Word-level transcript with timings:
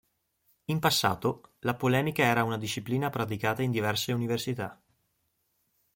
In 0.65 0.79
passato, 0.79 1.57
la 1.59 1.75
polemica 1.75 2.23
era 2.23 2.43
una 2.43 2.57
disciplina 2.57 3.11
praticata 3.11 3.61
in 3.61 3.69
diverse 3.69 4.11
università. 4.11 4.81